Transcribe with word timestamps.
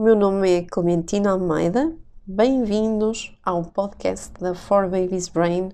o 0.00 0.02
meu 0.02 0.16
nome 0.16 0.50
é 0.50 0.62
Clementina 0.62 1.32
Almeida. 1.32 1.94
Bem-vindos 2.26 3.36
ao 3.44 3.62
podcast 3.62 4.32
da 4.40 4.54
For 4.54 4.88
Babies 4.88 5.28
Brain 5.28 5.72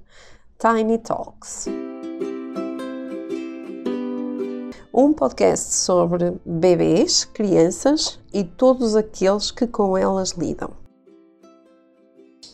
Tiny 0.59 0.99
Talks. 0.99 1.67
Um 4.93 5.13
podcast 5.13 5.75
sobre 5.75 6.33
bebês, 6.45 7.25
crianças 7.25 8.21
e 8.35 8.43
todos 8.43 8.97
aqueles 8.97 9.53
que 9.53 9.65
com 9.65 9.97
elas 9.97 10.33
lidam. 10.33 10.77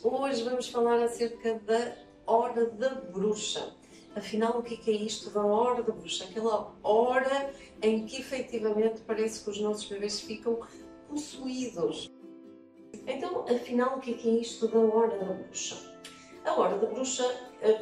Hoje 0.04 0.42
vamos 0.42 0.68
falar 0.68 1.02
acerca 1.02 1.58
da 1.60 1.94
hora 2.26 2.66
da 2.66 2.96
bruxa. 2.96 3.72
Afinal, 4.14 4.58
o 4.58 4.62
que 4.62 4.90
é 4.90 4.94
isto 4.94 5.30
da 5.30 5.42
hora 5.42 5.82
da 5.82 5.90
bruxa? 5.94 6.24
Aquela 6.24 6.70
hora 6.82 7.50
em 7.80 8.04
que 8.04 8.20
efetivamente 8.20 9.00
parece 9.06 9.42
que 9.42 9.48
os 9.48 9.58
nossos 9.58 9.88
bebês 9.88 10.20
ficam 10.20 10.60
possuídos. 11.12 12.10
Então, 13.06 13.44
afinal, 13.48 13.98
o 13.98 14.00
que 14.00 14.12
é 14.12 14.32
isto 14.40 14.66
da 14.68 14.78
hora 14.78 15.18
da 15.18 15.32
bruxa? 15.32 15.76
A 16.44 16.54
hora 16.54 16.78
da 16.78 16.86
bruxa 16.86 17.30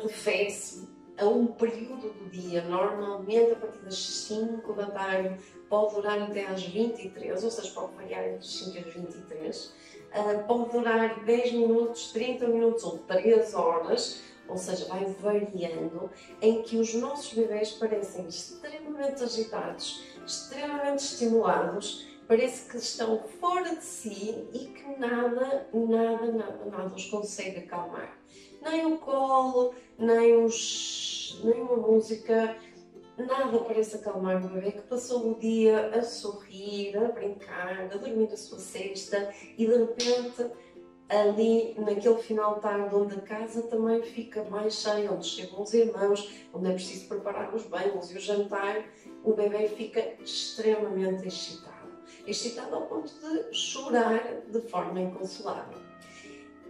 refere-se 0.03 0.89
a 1.16 1.27
um 1.27 1.47
período 1.47 2.11
do 2.12 2.30
dia, 2.30 2.62
normalmente 2.65 3.53
a 3.53 3.56
partir 3.56 3.79
das 3.80 3.98
5 3.98 4.73
da 4.73 4.87
tarde, 4.87 5.39
pode 5.69 5.95
durar 5.95 6.20
até 6.23 6.47
às 6.47 6.62
23, 6.65 7.45
ou 7.45 7.51
seja, 7.51 7.70
pode 7.73 7.95
variar 7.95 8.27
entre 8.27 8.47
5 8.47 8.79
e 8.79 8.80
23, 8.80 9.67
uh, 9.67 10.47
pode 10.47 10.70
durar 10.70 11.23
10 11.25 11.53
minutos, 11.53 12.12
30 12.12 12.48
minutos 12.48 12.84
ou 12.84 12.98
3 12.98 13.55
horas, 13.55 14.23
ou 14.48 14.56
seja, 14.56 14.87
vai 14.87 15.05
variando, 15.20 16.11
em 16.41 16.62
que 16.62 16.78
os 16.78 16.95
nossos 16.95 17.33
bebês 17.34 17.73
parecem 17.73 18.27
extremamente 18.27 19.23
agitados, 19.23 20.03
extremamente 20.27 21.05
estimulados, 21.05 22.06
parece 22.30 22.70
que 22.70 22.77
estão 22.77 23.19
fora 23.41 23.75
de 23.75 23.83
si 23.83 24.48
e 24.52 24.66
que 24.66 25.01
nada, 25.01 25.66
nada, 25.75 26.30
nada, 26.30 26.65
nada 26.65 26.95
os 26.95 27.06
consegue 27.06 27.59
acalmar. 27.59 28.17
Nem 28.62 28.86
o 28.86 28.98
colo, 28.98 29.75
nem, 29.98 30.45
os, 30.45 31.41
nem 31.42 31.61
uma 31.61 31.77
música, 31.77 32.56
nada 33.19 33.58
parece 33.58 33.97
acalmar 33.97 34.47
o 34.47 34.48
bebê 34.48 34.70
que 34.70 34.83
passou 34.83 35.33
o 35.33 35.41
dia 35.41 35.89
a 35.89 36.05
sorrir, 36.05 36.97
a 36.97 37.08
brincar, 37.08 37.91
a 37.92 37.97
dormir 37.97 38.33
a 38.33 38.36
sua 38.36 38.61
cesta 38.61 39.34
e 39.58 39.67
de 39.67 39.77
repente 39.77 40.53
ali 41.08 41.75
naquele 41.81 42.19
final 42.19 42.55
de 42.55 42.61
tarde 42.61 42.95
onde 42.95 43.17
a 43.17 43.23
casa 43.23 43.62
também 43.64 44.03
fica 44.03 44.45
mais 44.45 44.75
cheia, 44.75 45.11
onde 45.11 45.27
chegam 45.27 45.62
os 45.62 45.75
irmãos, 45.75 46.33
onde 46.55 46.70
é 46.70 46.75
preciso 46.75 47.08
preparar 47.08 47.53
os 47.53 47.64
banhos 47.64 48.12
e 48.12 48.19
o 48.19 48.20
jantar, 48.20 48.84
o 49.25 49.34
bebê 49.34 49.67
fica 49.67 50.14
extremamente 50.23 51.27
excitado. 51.27 51.80
Excitado 52.31 52.77
ao 52.77 52.83
ponto 52.83 53.12
de 53.12 53.53
chorar 53.53 54.42
de 54.47 54.61
forma 54.61 55.00
inconsolável. 55.00 55.77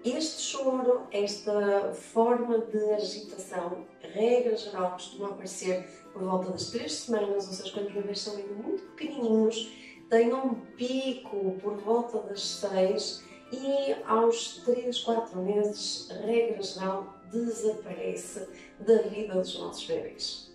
Este 0.03 0.41
choro, 0.41 1.03
esta 1.13 1.93
forma 1.93 2.61
de 2.61 2.83
agitação, 2.93 3.87
regra 4.01 4.57
geral, 4.57 4.93
costuma 4.93 5.29
aparecer 5.29 5.87
por 6.15 6.23
volta 6.23 6.53
das 6.53 6.71
três 6.71 6.95
semanas, 6.95 7.47
ou 7.47 7.53
seja, 7.53 7.73
quando 7.75 7.89
os 7.89 7.93
bebês 7.93 8.21
são 8.21 8.37
ainda 8.37 8.55
muito 8.55 8.83
pequenininhos, 8.95 9.71
tem 10.09 10.33
um 10.33 10.55
pico 10.55 11.59
por 11.61 11.77
volta 11.77 12.21
das 12.21 12.41
seis 12.41 13.23
e 13.53 13.95
aos 14.07 14.63
3, 14.65 14.99
4 15.01 15.43
meses, 15.43 16.09
regra 16.25 16.63
geral, 16.63 17.21
desaparece 17.31 18.49
da 18.79 19.03
vida 19.03 19.35
dos 19.35 19.59
nossos 19.59 19.87
bebês. 19.87 20.51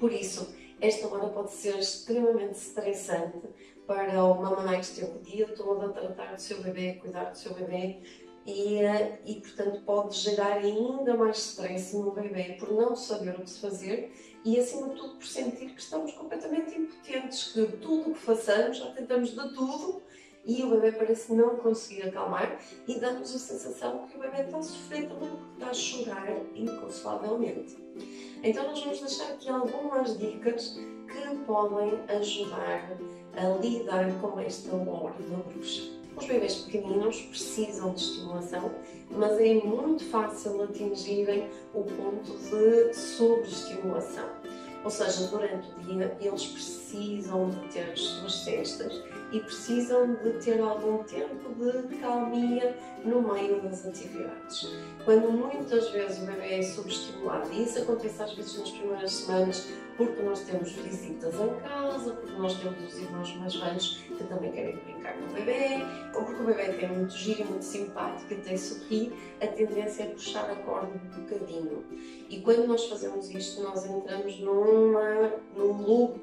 Por 0.00 0.10
isso, 0.10 0.54
esta 0.80 1.08
hora 1.08 1.28
pode 1.28 1.52
ser 1.52 1.78
extremamente 1.78 2.58
estressante 2.58 3.48
para 3.86 4.24
uma 4.24 4.50
mamãe 4.50 4.80
que 4.80 4.86
esteve 4.86 5.18
o 5.18 5.20
dia 5.20 5.48
todo 5.48 5.86
a 5.86 5.88
tratar 5.90 6.34
do 6.34 6.40
seu 6.40 6.62
bebê, 6.62 6.90
a 6.90 7.00
cuidar 7.00 7.24
do 7.30 7.38
seu 7.38 7.54
bebê 7.54 7.98
e, 8.46 8.78
eh, 8.78 9.18
e, 9.24 9.36
portanto, 9.36 9.80
pode 9.84 10.16
gerar 10.18 10.58
ainda 10.58 11.16
mais 11.16 11.38
stress 11.38 11.96
no 11.96 12.10
bebê 12.10 12.56
por 12.58 12.72
não 12.72 12.94
saber 12.94 13.34
o 13.34 13.42
que 13.42 13.50
se 13.50 13.60
fazer 13.60 14.12
e, 14.44 14.58
acima 14.58 14.90
de 14.90 14.96
tudo, 14.96 15.14
por 15.14 15.26
sentir 15.26 15.70
que 15.70 15.80
estamos 15.80 16.12
completamente 16.12 16.78
impotentes, 16.78 17.52
que 17.52 17.66
tudo 17.78 18.10
o 18.10 18.14
que 18.14 18.20
façamos, 18.20 18.76
já 18.76 18.90
tentamos 18.92 19.30
de 19.30 19.54
tudo 19.54 20.02
e 20.46 20.62
o 20.62 20.70
bebê 20.70 20.92
parece 20.92 21.32
não 21.32 21.56
conseguir 21.56 22.02
acalmar 22.02 22.58
e 22.86 22.98
dá-nos 22.98 23.34
a 23.34 23.38
sensação 23.38 24.06
que 24.06 24.16
o 24.16 24.20
bebê 24.20 24.42
está 24.42 24.58
a 24.58 24.62
sofrer 24.62 25.08
também 25.08 25.30
porque 25.30 25.52
está 25.54 25.70
a 25.70 25.74
chorar 25.74 26.36
inconsolavelmente. 26.54 27.76
Então 28.42 28.66
nós 28.66 28.80
vamos 28.80 29.00
deixar 29.00 29.32
aqui 29.32 29.48
algumas 29.48 30.18
dicas 30.18 30.78
que 31.08 31.36
podem 31.46 31.98
ajudar 32.08 32.98
a 33.36 33.48
lidar 33.60 34.20
com 34.20 34.38
esta 34.38 34.74
hora 34.74 35.14
da 35.30 35.36
bruxa. 35.48 35.94
Os 36.16 36.26
bebês 36.26 36.56
pequeninos 36.58 37.22
precisam 37.22 37.92
de 37.92 38.00
estimulação, 38.00 38.70
mas 39.10 39.32
é 39.40 39.54
muito 39.54 40.04
fácil 40.04 40.62
atingirem 40.62 41.48
o 41.72 41.82
ponto 41.82 42.30
de 42.38 42.94
sobreestimulação. 42.94 44.28
Ou 44.84 44.90
seja, 44.90 45.26
durante 45.28 45.68
o 45.70 45.80
dia 45.80 46.16
eles 46.20 46.46
precisam 46.46 47.50
de 47.50 47.72
ter 47.72 47.90
as 47.90 48.00
suas 48.00 48.44
cestas 48.44 49.02
e 49.34 49.40
precisam 49.40 50.14
de 50.14 50.30
ter 50.34 50.60
algum 50.60 51.02
tempo 51.02 51.52
de 51.88 51.96
calmia 51.96 52.76
no 53.04 53.20
meio 53.20 53.60
das 53.62 53.84
atividades. 53.84 54.72
Quando 55.04 55.32
muitas 55.32 55.90
vezes 55.90 56.22
o 56.22 56.26
bebê 56.26 56.60
é 56.60 56.62
subestimulado, 56.62 57.52
e 57.52 57.64
isso 57.64 57.80
acontece 57.82 58.22
às 58.22 58.32
vezes 58.32 58.58
nas 58.60 58.70
primeiras 58.70 59.12
semanas, 59.12 59.68
porque 59.96 60.22
nós 60.22 60.40
temos 60.40 60.70
visitas 60.70 61.34
em 61.34 61.54
casa, 61.68 62.12
porque 62.12 62.38
nós 62.38 62.54
temos 62.60 62.94
os 62.94 62.98
irmãos 63.00 63.36
mais 63.36 63.56
velhos 63.56 64.04
que 64.16 64.24
também 64.24 64.52
querem 64.52 64.76
brincar 64.76 65.14
com 65.14 65.24
o 65.24 65.32
bebê, 65.34 65.84
ou 66.14 66.24
porque 66.24 66.42
o 66.42 66.46
bebê 66.46 66.72
tem 66.72 66.88
muito 66.88 67.16
giro 67.16 67.40
e 67.40 67.44
muito 67.44 67.64
simpático 67.64 68.32
e 68.32 68.36
tem 68.36 68.56
sorrir, 68.56 69.12
a 69.40 69.46
tendência 69.48 70.04
é 70.04 70.06
puxar 70.06 70.48
a 70.48 70.56
corda 70.56 70.92
um 70.94 71.20
bocadinho. 71.20 71.84
E 72.28 72.40
quando 72.40 72.66
nós 72.68 72.86
fazemos 72.86 73.28
isto, 73.30 73.62
nós 73.62 73.84
entramos 73.84 74.38
numa, 74.38 75.32
num 75.56 75.82
loop 75.82 76.20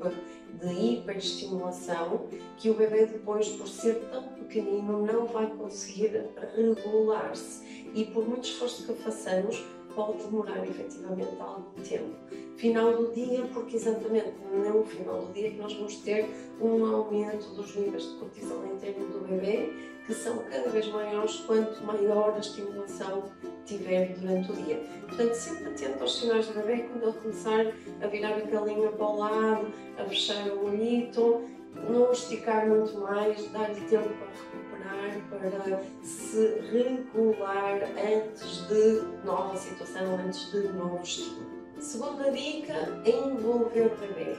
de 0.61 0.73
hiperestimulação 0.73 2.27
que 2.57 2.69
o 2.69 2.73
bebê 2.73 3.00
depois, 3.05 3.47
por 3.49 3.67
ser 3.67 3.95
tão 4.11 4.23
pequenino, 4.29 5.05
não 5.05 5.25
vai 5.25 5.47
conseguir 5.47 6.11
regular-se 6.55 7.63
e 7.93 8.05
por 8.05 8.27
muito 8.27 8.45
esforço 8.45 8.85
que 8.85 9.01
façamos, 9.01 9.63
pode 9.95 10.23
demorar 10.23 10.65
efetivamente 10.65 11.29
algum 11.39 11.81
tempo. 11.83 12.15
Final 12.57 12.93
do 12.93 13.11
dia, 13.13 13.43
porque 13.53 13.75
exatamente 13.75 14.33
no 14.51 14.83
final 14.85 15.21
do 15.21 15.33
dia 15.33 15.51
que 15.51 15.57
nós 15.57 15.73
vamos 15.73 15.95
ter 15.97 16.29
um 16.61 16.85
aumento 16.85 17.55
dos 17.55 17.75
níveis 17.75 18.03
de 18.03 18.15
cortisol 18.17 18.65
interno 18.65 19.07
do 19.07 19.27
bebê, 19.27 19.73
que 20.05 20.13
são 20.13 20.37
cada 20.49 20.69
vez 20.69 20.87
maiores 20.87 21.37
quanto 21.47 21.83
maior 21.83 22.33
a 22.35 22.39
estimulação 22.39 23.23
tiver 23.65 24.13
durante 24.19 24.51
o 24.51 24.55
dia. 24.55 24.83
Portanto, 25.07 25.33
sempre 25.33 25.67
atento 25.69 26.01
aos 26.01 26.19
sinais 26.19 26.47
do 26.47 26.53
bebê 26.53 26.83
quando 26.83 27.03
ele 27.03 27.17
começar 27.19 27.65
a 28.01 28.07
virar 28.07 28.35
a 28.35 28.41
calinha 28.41 28.89
para 28.89 29.05
o 29.07 29.17
lado, 29.17 29.73
a 29.97 30.03
fechar 30.05 30.47
o 30.49 30.65
olhito, 30.65 31.41
não 31.89 32.11
esticar 32.11 32.67
muito 32.67 32.97
mais, 32.99 33.47
dar-lhe 33.51 33.81
tempo 33.81 34.09
para 34.09 34.27
recuperar, 34.27 35.61
para 35.63 35.83
se 36.03 36.59
regular 36.71 37.81
antes 37.97 38.67
de 38.67 39.01
nova 39.25 39.55
situação, 39.55 40.15
antes 40.15 40.51
de 40.51 40.67
novo 40.69 41.01
estímulo. 41.01 41.51
Segunda 41.79 42.31
dica, 42.31 42.73
envolver 43.05 43.87
o 43.87 43.97
bebê. 43.97 44.35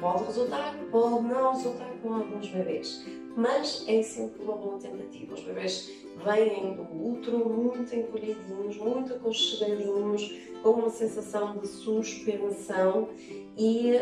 Pode 0.00 0.24
resultar, 0.24 0.74
pode 0.90 1.24
não 1.24 1.52
resultar 1.52 1.88
com 2.02 2.14
alguns 2.14 2.48
bebês, 2.48 3.06
mas 3.36 3.84
é 3.86 4.02
sempre 4.02 4.42
uma 4.42 4.56
boa 4.56 4.78
tentativa. 4.78 5.34
Os 5.34 5.42
bebês 5.42 5.92
vêm 6.24 6.74
do 6.74 6.82
útero 6.82 7.48
muito 7.48 7.94
encolhidinhos, 7.94 8.76
muito 8.78 9.14
aconchegadinhos, 9.14 10.40
com 10.62 10.70
uma 10.70 10.90
sensação 10.90 11.56
de 11.58 11.68
suspensão 11.68 13.10
e 13.56 13.92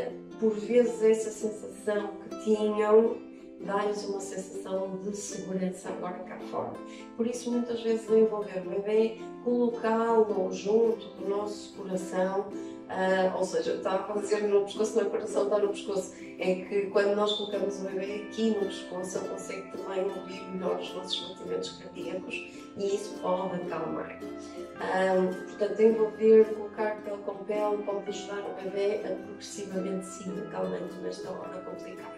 por 0.41 0.53
vezes 0.53 1.03
essa 1.03 1.31
sensação 1.31 1.74
que 1.85 2.45
tinham 2.45 3.17
dá-lhes 3.61 4.05
uma 4.05 4.21
sensação 4.21 4.99
de 5.03 5.17
segurança 5.17 5.89
agora 5.89 6.19
cá 6.21 6.39
fora. 6.51 6.73
Por 7.17 7.27
isso, 7.27 7.51
muitas 7.51 7.81
vezes, 7.83 8.09
envolver 8.11 8.63
o 8.67 8.71
bebê, 8.71 9.19
colocá-lo 9.43 10.53
junto 10.53 11.07
do 11.19 11.29
nosso 11.29 11.73
coração, 11.75 12.41
uh, 12.41 13.39
ou 13.39 13.45
seja, 13.45 13.75
estava 13.75 14.13
a 14.13 14.21
dizer 14.21 14.43
no 14.43 14.65
pescoço, 14.65 14.97
não 14.97 15.07
é 15.07 15.11
coração, 15.11 15.45
está 15.45 15.59
no 15.59 15.69
pescoço, 15.69 16.15
é 16.45 16.57
que 16.57 16.87
quando 16.91 17.17
nós 17.17 17.33
colocamos 17.33 17.81
o 17.81 17.85
bebê 17.85 18.27
aqui 18.27 18.51
no 18.51 18.67
pescoço, 18.67 19.19
ele 19.19 19.29
consegue 19.29 19.71
também 19.73 20.05
ouvir 20.05 20.45
melhor 20.53 20.79
os 20.79 20.95
nossos 20.95 21.29
batimentos 21.31 21.71
cardíacos 21.79 22.35
e 22.77 22.95
isso 22.95 23.19
pode 23.23 23.63
acalmar. 23.63 24.21
Um, 24.23 25.47
portanto, 25.47 25.81
envolver, 25.81 26.45
colocar 26.55 27.03
pele 27.03 27.17
com 27.25 27.35
pele 27.45 27.83
pode 27.85 28.09
ajudar 28.11 28.41
o 28.41 28.63
bebê 28.63 29.01
a 29.07 29.15
progressivamente 29.25 30.05
se 30.05 30.31
acalmando 30.47 30.95
nesta 31.03 31.31
hora 31.31 31.61
complicada. 31.63 32.15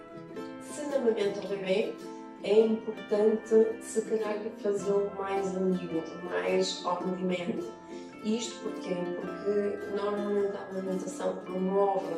Se 0.61 0.87
na 0.87 0.97
amamenta 0.97 1.47
o 1.47 1.49
bebê, 1.49 1.95
é 2.43 2.61
importante 2.61 3.81
se 3.81 4.03
calhar 4.03 4.39
fazê-lo 4.61 5.09
mais 5.17 5.57
a 5.57 5.61
miúdo, 5.61 6.25
mais 6.25 6.85
on 6.85 7.13
demand. 7.13 7.63
Isto 8.25 8.61
porquê? 8.61 8.97
Porque 9.21 9.97
normalmente 9.97 10.57
a 10.57 10.69
amamentação 10.71 11.37
promove 11.45 12.13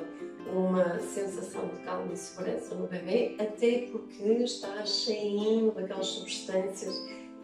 uma 0.53 0.99
sensação 1.00 1.67
de 1.69 1.77
calma 1.83 2.12
e 2.12 2.17
segurança 2.17 2.75
no 2.75 2.87
bebê, 2.87 3.37
até 3.39 3.89
porque 3.91 4.25
está 4.45 4.85
cheinho 4.85 5.73
daquelas 5.73 6.06
substâncias 6.06 6.95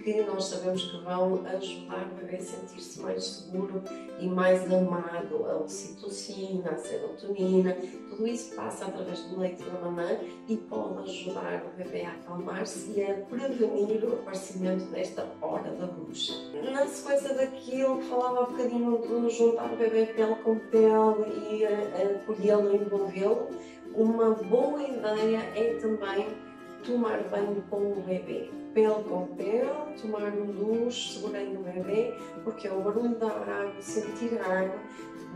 que 0.05 0.21
nós 0.23 0.45
sabemos 0.45 0.85
que 0.85 0.99
vão 0.99 1.41
ajudar 1.47 2.07
o 2.13 2.15
bebê 2.17 2.37
a 2.37 2.41
sentir-se 2.41 3.01
mais 3.01 3.25
seguro 3.25 3.83
e 4.21 4.29
mais 4.29 4.71
amado. 4.71 5.47
A 5.47 5.57
oxitocina, 5.57 6.73
a 6.73 6.77
serotonina, 6.77 7.75
tudo 8.11 8.27
isso 8.27 8.55
passa 8.55 8.85
através 8.85 9.21
do 9.25 9.41
leite 9.41 9.63
da 9.63 9.81
mamã 9.81 10.19
e 10.47 10.59
pode 10.59 11.09
ajudar 11.09 11.65
o 11.65 11.77
bebê 11.79 12.03
a 12.03 12.11
acalmar-se 12.11 12.93
e 12.93 13.03
a 13.03 13.15
prevenir 13.15 14.05
o 14.05 14.13
aparecimento 14.13 14.85
desta 14.91 15.27
hora 15.41 15.71
da 15.71 15.87
bruxa. 15.87 16.35
Na 16.71 16.87
sequência 16.87 17.35
daquilo 17.35 18.03
falava 18.03 18.43
um 18.43 18.53
bocadinho 18.53 19.01
de 19.01 19.31
juntar 19.35 19.73
o 19.73 19.77
bebê 19.77 20.05
pele 20.07 20.35
com 20.37 20.59
pele 20.59 21.33
e 21.51 21.65
acolhê-lo 21.65 22.73
e 22.73 22.77
envolvê-lo, 22.77 23.49
uma 23.95 24.31
boa 24.31 24.83
ideia 24.83 25.39
é 25.55 25.79
também 25.81 26.27
tomar 26.85 27.23
banho 27.25 27.63
com 27.71 27.93
o 27.93 28.03
bebê. 28.07 28.51
Pele 28.73 29.05
com 29.09 29.27
pele, 29.37 29.71
tomar 30.01 30.31
duche, 30.33 31.15
segurando 31.15 31.61
o 31.61 31.63
bebê, 31.63 32.15
porque 32.43 32.67
é 32.67 32.73
o 32.73 32.81
barulho 32.81 33.15
da 33.17 33.29
água, 33.29 33.81
sentir 33.81 34.39
a 34.41 34.61
água, 34.61 34.79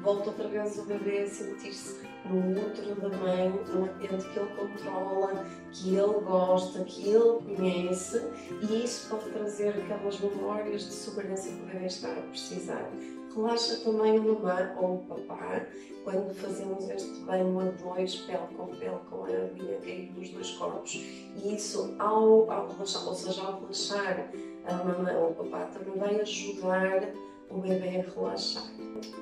volta 0.02 0.30
outra 0.30 0.48
vez 0.48 0.78
o 0.78 0.84
bebê 0.84 1.22
a 1.22 1.26
sentir-se 1.26 2.06
no 2.26 2.60
útero 2.60 2.94
da 3.00 3.08
mãe, 3.16 3.48
num 3.48 3.84
ambiente 3.84 4.28
que 4.28 4.38
ele 4.38 4.50
controla, 4.56 5.44
que 5.72 5.94
ele 5.94 6.20
gosta, 6.24 6.84
que 6.84 7.08
ele 7.08 7.56
conhece, 7.56 8.22
e 8.68 8.84
isso 8.84 9.08
pode 9.08 9.30
trazer 9.30 9.70
aquelas 9.70 10.20
memórias 10.20 10.82
de 10.82 10.92
segurança 10.92 11.48
que 11.48 11.62
o 11.62 11.66
bebê 11.66 11.86
está 11.86 12.08
a 12.08 12.22
precisar. 12.22 12.90
Relaxa 13.34 13.76
também 13.84 14.18
a 14.18 14.20
mamã 14.20 14.74
ou 14.80 14.94
o 14.96 14.98
papá 15.06 15.66
quando 16.02 16.34
fazemos 16.34 16.88
este 16.88 17.20
banho 17.20 17.60
a 17.60 17.64
dois, 17.64 18.16
pele 18.16 18.38
com 18.56 18.66
pele, 18.66 18.98
com 19.10 19.24
a 19.24 19.28
aguinha 19.28 19.78
cair 19.80 20.10
dos 20.12 20.30
dois 20.30 20.50
corpos. 20.52 20.94
E 20.94 21.54
isso, 21.54 21.94
ao, 21.98 22.50
ao 22.50 22.68
relaxar, 22.68 23.06
ou 23.06 23.14
seja, 23.14 23.42
ao 23.42 23.60
relaxar 23.60 24.30
a 24.64 24.74
mamã 24.74 25.12
ou 25.12 25.30
o 25.30 25.34
papá, 25.34 25.66
também 25.66 25.96
vai 25.98 26.20
ajudar 26.20 27.12
o 27.50 27.58
bebê 27.60 28.00
a 28.00 28.14
relaxar. 28.14 28.64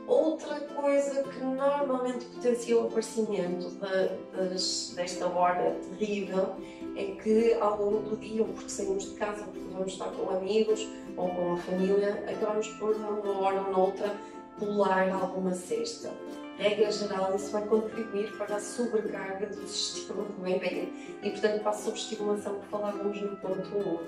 Outra 0.06 0.60
coisa 0.60 1.22
que 1.24 1.40
normalmente 1.40 2.24
potencia 2.26 2.78
o 2.78 2.86
aparecimento 2.86 3.70
de, 3.70 4.48
de, 4.48 4.94
desta 4.94 5.26
hora 5.26 5.76
terrível 5.98 6.54
é 6.96 7.04
que 7.22 7.54
ao 7.54 7.82
longo 7.82 8.10
do 8.10 8.16
dia, 8.16 8.44
porque 8.44 8.68
saímos 8.68 9.10
de 9.10 9.16
casa, 9.16 9.44
porque 9.44 9.68
vamos 9.72 9.92
estar 9.92 10.10
com 10.10 10.30
amigos 10.30 10.88
ou 11.16 11.28
com 11.28 11.52
a 11.54 11.56
família, 11.58 12.24
acabamos 12.28 12.68
por 12.68 12.98
numa 12.98 13.40
hora 13.40 13.62
ou 13.62 13.72
noutra 13.72 14.16
pular 14.58 15.10
alguma 15.10 15.52
cesta. 15.52 16.12
Regra 16.58 16.90
geral, 16.90 17.36
isso 17.36 17.50
vai 17.50 17.66
contribuir 17.66 18.32
para 18.38 18.56
a 18.56 18.60
sobrecarga 18.60 19.46
do 19.46 19.68
sistema 19.68 20.22
do 20.22 20.42
bebê 20.42 20.88
e, 21.22 21.30
portanto, 21.30 21.60
para 21.60 21.70
a 21.70 21.74
subestimulação 21.74 22.60
que 22.60 22.66
falávamos 22.68 23.20
no 23.20 23.36
ponto 23.36 23.76
1. 23.76 23.98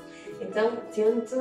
Então, 0.41 0.77
tente 0.95 1.35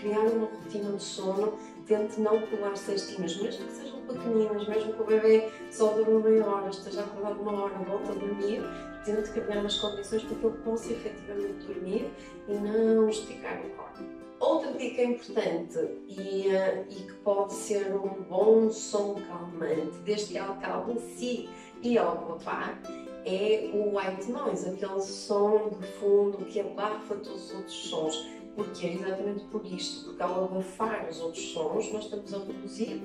criar 0.00 0.20
uma 0.20 0.46
rotina 0.46 0.96
de 0.96 1.02
sono, 1.02 1.56
tente 1.86 2.20
não 2.20 2.42
pular 2.42 2.76
cestinhas, 2.76 3.36
mesmo 3.36 3.66
que 3.66 3.72
sejam 3.72 4.00
pequeninas, 4.02 4.66
mesmo 4.66 4.94
que 4.94 5.02
o 5.02 5.04
bebê 5.04 5.48
só 5.70 5.92
durma 5.92 6.28
meia 6.28 6.44
hora, 6.44 6.70
esteja 6.70 7.02
acordado 7.02 7.40
uma 7.40 7.62
hora, 7.62 7.74
volta 7.74 8.10
a 8.10 8.14
dormir, 8.14 8.60
tente 9.08 9.30
criar 9.30 9.64
as 9.64 9.78
condições 9.78 10.22
para 10.24 10.36
que 10.36 10.46
ele 10.46 10.56
possa 10.58 10.92
efetivamente 10.92 11.66
dormir 11.66 12.10
e 12.46 12.54
não 12.54 13.08
esticar 13.08 13.60
o 13.64 13.70
corpo. 13.70 14.04
Outra 14.40 14.72
dica 14.72 15.02
importante 15.02 15.78
e, 16.06 16.48
uh, 16.48 16.86
e, 16.88 16.94
que 16.94 17.14
pode 17.24 17.52
ser 17.54 17.92
um 17.92 18.22
bom 18.22 18.70
som 18.70 19.16
calmante, 19.26 19.98
desde 20.04 20.32
que 20.32 20.38
ela 20.38 20.54
calme 20.56 20.98
si 21.00 21.48
e 21.82 21.98
ao 21.98 22.18
papá, 22.18 22.78
é 23.24 23.70
o 23.74 23.96
white 23.96 24.30
noise, 24.30 24.68
aquele 24.68 25.00
som 25.00 25.70
de 25.70 25.86
fundo 25.98 26.44
que 26.46 26.60
abafa 26.60 27.16
todos 27.16 27.46
os 27.46 27.54
outros 27.54 27.88
sons. 27.88 28.28
Porque 28.54 28.86
é 28.86 28.94
exatamente 28.94 29.44
por 29.46 29.64
isto, 29.64 30.06
porque 30.06 30.22
ao 30.22 30.44
abafar 30.44 31.08
os 31.08 31.20
outros 31.20 31.52
sons, 31.52 31.92
nós 31.92 32.04
estamos 32.04 32.34
a 32.34 32.38
reduzir 32.38 33.02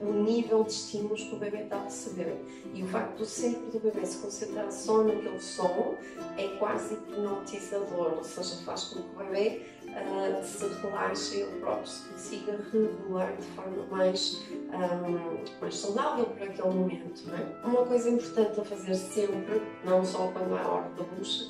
o 0.00 0.12
nível 0.12 0.64
de 0.64 0.72
estímulos 0.72 1.22
que 1.22 1.34
o 1.34 1.38
bebê 1.38 1.62
está 1.62 1.76
a 1.76 1.84
receber. 1.84 2.36
E 2.74 2.82
o 2.82 2.86
facto 2.88 3.18
do 3.18 3.24
cérebro 3.24 3.70
do 3.70 3.78
bebê 3.78 4.04
se 4.04 4.18
concentrar 4.18 4.70
só 4.72 5.02
naquele 5.02 5.40
som 5.40 5.94
é 6.36 6.48
quase 6.58 6.94
hipnotizador, 6.94 8.14
ou 8.16 8.24
seja, 8.24 8.56
faz 8.64 8.84
com 8.84 9.02
que 9.02 9.08
o 9.14 9.24
bebê 9.24 9.62
uh, 9.84 10.44
se 10.44 10.66
relaxe 10.82 11.36
e 11.36 11.40
ele 11.42 11.60
próprio 11.60 11.86
se 11.86 12.08
consiga 12.08 12.60
regular 12.72 13.36
de 13.36 13.46
forma 13.48 13.86
mais, 13.90 14.42
um, 14.72 15.60
mais 15.60 15.76
saudável 15.76 16.26
para 16.26 16.46
aquele 16.46 16.74
momento. 16.74 17.22
É? 17.30 17.66
Uma 17.66 17.86
coisa 17.86 18.10
importante 18.10 18.60
a 18.60 18.64
fazer 18.64 18.94
sempre, 18.94 19.62
não 19.84 20.04
só 20.04 20.28
quando 20.28 20.56
há 20.56 20.62
a 20.62 20.68
hora 20.68 20.88
da 20.90 21.04
bucha, 21.04 21.44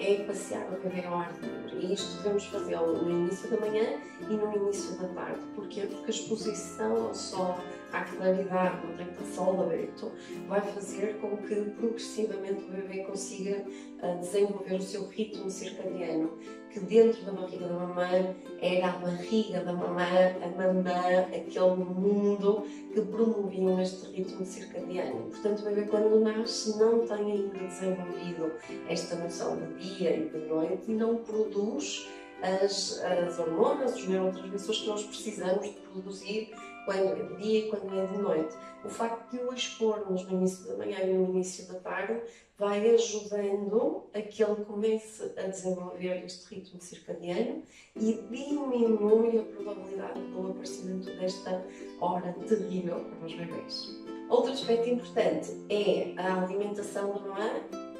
é 0.00 0.24
passear 0.24 0.66
o 0.68 0.80
bebê 0.80 1.04
ao 1.04 1.18
ar 1.18 1.32
livre. 1.34 1.86
E 1.86 1.92
isto 1.92 2.16
devemos 2.18 2.46
fazê-lo 2.46 3.02
no 3.02 3.10
início 3.10 3.50
da 3.50 3.58
manhã 3.58 4.00
e 4.22 4.34
no 4.34 4.56
início 4.56 4.96
da 4.96 5.08
tarde. 5.08 5.40
Porquê? 5.54 5.82
Porque 5.82 6.06
a 6.06 6.10
exposição 6.10 7.08
ao 7.08 7.14
sol, 7.14 7.58
à 7.92 8.04
claridade, 8.04 8.86
no 8.86 8.96
tempo 8.96 9.22
de 9.22 9.28
sol 9.30 9.62
aberto, 9.62 10.12
vai 10.48 10.60
fazer 10.60 11.18
com 11.20 11.36
que 11.38 11.54
progressivamente 11.54 12.64
o 12.64 12.70
bebê 12.70 13.04
consiga 13.04 13.64
uh, 14.02 14.18
desenvolver 14.20 14.74
o 14.74 14.82
seu 14.82 15.06
ritmo 15.08 15.50
circadiano 15.50 16.38
que 16.70 16.80
dentro 16.80 17.24
da 17.24 17.32
barriga 17.32 17.66
da 17.66 17.74
mamã 17.74 18.34
era 18.60 18.88
a 18.88 18.92
barriga 18.92 19.60
da 19.60 19.72
mamã, 19.72 20.04
a 20.42 20.48
mamã, 20.48 21.20
aquele 21.34 21.84
mundo 21.84 22.64
que 22.92 23.00
promovia 23.00 23.82
este 23.82 24.06
ritmo 24.12 24.44
circadiano. 24.46 25.22
Portanto, 25.30 25.60
o 25.60 25.64
bebê 25.64 25.82
quando 25.82 26.20
nasce 26.20 26.78
não 26.78 27.06
tem 27.06 27.32
ainda 27.32 27.58
desenvolvido 27.58 28.52
esta 28.88 29.16
noção 29.16 29.56
de 29.56 29.96
dia 29.96 30.16
e 30.16 30.28
de 30.28 30.38
noite 30.46 30.82
e 30.88 30.94
não 30.94 31.16
produz 31.16 32.08
as, 32.42 33.02
as 33.02 33.38
hormonas, 33.38 33.96
os 33.96 34.08
neurotransmissores 34.08 34.80
que 34.80 34.86
nós 34.86 35.04
precisamos 35.04 35.66
de 35.66 35.80
produzir 35.92 36.54
quando 36.90 37.20
é 37.20 37.22
de 37.22 37.36
dia 37.36 37.58
e 37.60 37.70
quando 37.70 37.98
é 37.98 38.06
de 38.06 38.18
noite. 38.18 38.56
O 38.84 38.88
facto 38.88 39.30
de 39.30 39.42
o 39.44 39.52
expormos 39.52 40.24
no 40.24 40.38
início 40.38 40.66
da 40.66 40.76
manhã 40.76 40.98
e 41.00 41.12
no 41.12 41.30
início 41.30 41.72
da 41.72 41.78
tarde 41.78 42.20
vai 42.58 42.94
ajudando 42.94 44.04
a 44.12 44.20
que 44.20 44.42
ele 44.42 44.64
comece 44.64 45.32
a 45.36 45.42
desenvolver 45.42 46.24
este 46.24 46.52
ritmo 46.54 46.80
circadiano 46.80 47.62
e 47.94 48.14
diminui 48.30 49.38
a 49.38 49.42
probabilidade 49.42 50.20
do 50.20 50.50
aparecimento 50.50 51.06
desta 51.16 51.64
hora 52.00 52.34
terrível 52.48 53.00
para 53.00 53.26
os 53.26 53.34
bebês. 53.34 53.88
Outro 54.28 54.52
aspecto 54.52 54.88
importante 54.88 55.50
é 55.68 56.14
a 56.16 56.42
alimentação 56.42 57.12
da 57.12 57.20
mamã, 57.20 57.50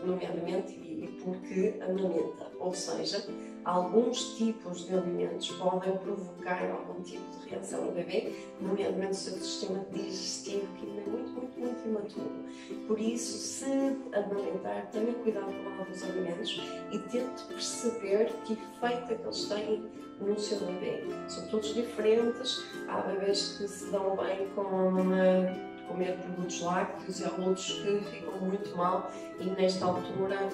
nomeadamente 0.04 0.72
e 0.72 1.18
porque 1.22 1.74
amamenta, 1.80 2.50
ou 2.58 2.72
seja, 2.72 3.24
alguns 3.64 4.36
tipos 4.36 4.86
de 4.86 4.94
alimentos 4.94 5.50
podem 5.52 5.96
provocar 5.98 6.62
algum 6.70 7.02
tipo 7.02 7.24
de 7.38 7.48
reação 7.48 7.84
no 7.86 7.92
bebê, 7.92 8.32
nomeadamente 8.60 9.12
o 9.12 9.14
seu 9.14 9.32
sistema 9.34 9.84
digestivo, 9.92 10.66
que 10.76 10.86
ainda 10.86 11.00
é 11.00 11.06
muito, 11.06 11.30
muito, 11.30 11.60
muito 11.60 11.88
imaturo. 11.88 12.86
Por 12.86 12.98
isso, 12.98 13.38
se 13.38 13.96
amamentar, 14.12 14.88
tenha 14.90 15.12
cuidado 15.14 15.46
com 15.46 15.80
alguns 15.80 16.02
alimentos 16.02 16.60
e 16.90 16.98
tente 16.98 17.44
perceber 17.48 18.32
que 18.44 18.54
efeito 18.54 19.12
é 19.12 19.14
que 19.14 19.22
eles 19.22 19.44
têm 19.48 19.84
no 20.20 20.38
seu 20.38 20.58
bebê. 20.60 21.04
São 21.28 21.46
todos 21.48 21.74
diferentes, 21.74 22.64
há 22.88 23.00
bebês 23.02 23.56
que 23.58 23.68
se 23.68 23.90
dão 23.90 24.16
bem 24.16 24.48
com 24.54 25.70
comer 25.90 26.16
produtos 26.18 26.60
lácteos 26.60 27.20
e 27.20 27.24
há 27.24 27.30
outros 27.30 27.72
que 27.82 28.00
ficam 28.10 28.38
muito 28.40 28.76
mal 28.76 29.10
e 29.40 29.44
nesta 29.44 29.86
altura 29.86 30.48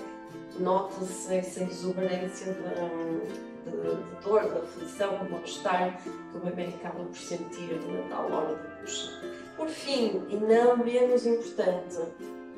nota-se 0.58 1.34
essa 1.34 1.62
exuberância 1.64 2.52
de, 2.52 4.24
dor, 4.24 4.42
de 4.42 4.58
aflição, 4.58 5.24
de 5.24 5.30
mal-estar 5.30 6.02
que 6.02 6.08
o 6.36 6.40
bebê 6.40 6.64
acaba 6.64 7.04
por 7.04 7.16
sentir 7.16 7.80
na 7.88 8.08
tal 8.08 8.32
hora 8.32 8.56
de 8.56 8.80
puxa. 8.80 9.10
Por 9.56 9.68
fim, 9.68 10.22
e 10.28 10.36
não 10.36 10.76
menos 10.76 11.26
importante, 11.26 11.98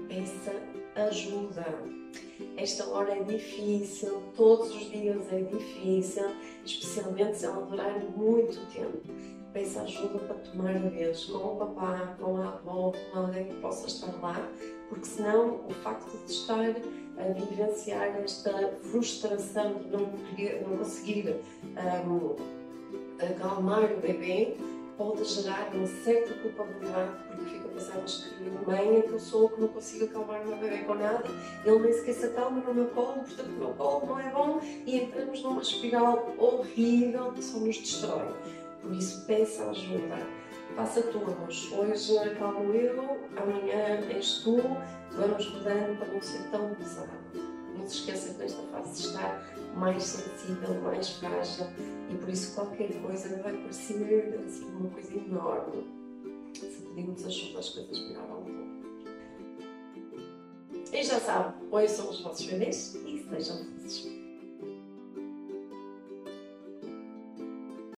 peça 0.09 0.53
ajuda. 0.97 1.67
Esta 2.57 2.89
hora 2.89 3.13
é 3.13 3.23
difícil, 3.23 4.23
todos 4.37 4.75
os 4.75 4.91
dias 4.91 5.33
é 5.33 5.41
difícil, 5.43 6.27
especialmente 6.65 7.39
se 7.39 7.47
ela 7.47 7.65
durar 7.67 7.99
muito 8.17 8.59
tempo. 8.73 9.01
Peça 9.53 9.83
ajuda 9.83 10.19
para 10.19 10.37
tomar 10.37 10.77
a 10.77 10.89
vez 10.91 11.25
com 11.25 11.39
o 11.39 11.57
papá, 11.57 12.15
com 12.21 12.37
a 12.37 12.49
avó, 12.49 12.93
com 13.13 13.19
alguém 13.19 13.47
que 13.47 13.55
possa 13.61 13.87
estar 13.87 14.13
lá, 14.21 14.49
porque 14.89 15.07
senão 15.07 15.61
o 15.67 15.73
facto 15.83 16.11
de 16.27 16.33
estar 16.33 16.75
a 17.19 17.33
vivenciar 17.33 18.17
esta 18.23 18.73
frustração 18.83 19.75
de 19.75 19.89
não, 19.89 20.07
poder, 20.07 20.65
não 20.69 20.77
conseguir 20.77 21.41
um, 22.07 22.37
acalmar 23.25 23.93
o 23.93 24.01
bebê 24.01 24.57
pode 24.97 25.25
gerar 25.25 25.71
uma 25.73 25.87
certa 25.87 26.35
culpabilidade 26.35 27.13
porque 27.29 27.51
fica 27.51 27.69
mas 28.03 28.25
que 28.25 28.51
mãe 28.67 28.97
é 28.97 29.03
que 29.03 29.13
eu 29.13 29.21
sou 29.21 29.49
que 29.49 29.61
não 29.61 29.69
consigo 29.69 30.05
acalmar 30.07 30.43
o 30.43 30.49
meu 30.49 30.57
bebê 30.59 30.79
com 30.79 30.95
nada, 30.95 31.25
ele 31.65 31.79
nem 31.79 31.93
sequer 31.93 32.15
se 32.15 32.27
acalma 32.27 32.61
no 32.61 32.75
meu 32.75 32.87
colo, 32.87 33.23
portanto 33.23 33.47
o 33.47 33.59
meu 33.59 33.69
colo 33.75 34.07
não 34.07 34.19
é 34.19 34.31
bom 34.31 34.61
e 34.85 34.97
entramos 34.97 35.43
numa 35.43 35.63
espiral 35.63 36.35
horrível 36.37 37.33
que 37.33 37.43
só 37.43 37.59
nos 37.59 37.79
destrói. 37.79 38.35
Por 38.83 38.93
isso 38.93 39.27
peça 39.27 39.71
ajuda 39.71 40.17
passa 40.79 41.03
turnos. 41.03 41.73
Hoje 41.73 42.17
acalmo 42.19 42.73
eu, 42.73 43.19
amanhã 43.37 44.07
és 44.11 44.43
tu, 44.45 44.59
vamos 45.11 45.51
mudando 45.53 45.99
para 45.99 46.07
não 46.07 46.23
ser 46.23 46.49
tão 46.51 46.73
pesado. 46.77 47.11
Não 47.77 47.85
se 47.89 47.97
esqueça 47.97 48.35
que 48.35 48.39
nesta 48.39 48.63
fase 48.69 49.09
está 49.09 49.43
mais 49.75 50.05
sensível, 50.05 50.81
mais 50.83 51.11
frágil 51.11 51.67
e 52.09 52.15
por 52.15 52.29
isso 52.29 52.55
qualquer 52.55 52.93
coisa 53.03 53.29
vai 53.43 53.53
parecer 53.55 54.39
assim, 54.47 54.65
uma 54.67 54.91
coisa 54.91 55.15
enorme. 55.15 55.85
Se 56.55 56.83
pedimos 56.95 57.25
ajuda, 57.25 57.59
as 57.59 57.69
coisas 57.71 57.99
melhoram 57.99 58.41
um 58.41 58.45
pouco. 58.45 58.69
E 60.93 61.03
já 61.03 61.19
sabe, 61.19 61.55
são 61.89 62.09
os 62.09 62.21
vossos 62.21 62.47
bebês 62.47 62.95
e 63.05 63.27
sejam 63.29 63.57
felizes. 63.65 64.18